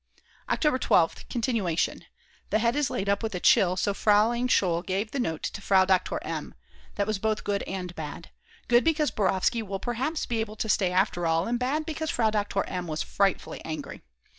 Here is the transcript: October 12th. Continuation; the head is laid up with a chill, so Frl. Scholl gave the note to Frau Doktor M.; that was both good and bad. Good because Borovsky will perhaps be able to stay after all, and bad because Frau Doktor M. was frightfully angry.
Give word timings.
October 0.49 0.79
12th. 0.79 1.29
Continuation; 1.29 2.05
the 2.49 2.57
head 2.57 2.75
is 2.75 2.89
laid 2.89 3.07
up 3.07 3.21
with 3.21 3.35
a 3.35 3.39
chill, 3.39 3.77
so 3.77 3.93
Frl. 3.93 4.33
Scholl 4.49 4.83
gave 4.83 5.11
the 5.11 5.19
note 5.19 5.43
to 5.43 5.61
Frau 5.61 5.85
Doktor 5.85 6.17
M.; 6.23 6.55
that 6.95 7.05
was 7.05 7.19
both 7.19 7.43
good 7.43 7.61
and 7.67 7.93
bad. 7.93 8.31
Good 8.67 8.83
because 8.83 9.11
Borovsky 9.11 9.61
will 9.61 9.77
perhaps 9.79 10.25
be 10.25 10.39
able 10.39 10.55
to 10.55 10.67
stay 10.67 10.91
after 10.91 11.27
all, 11.27 11.45
and 11.45 11.59
bad 11.59 11.85
because 11.85 12.09
Frau 12.09 12.31
Doktor 12.31 12.63
M. 12.65 12.87
was 12.87 13.03
frightfully 13.03 13.61
angry. 13.63 14.01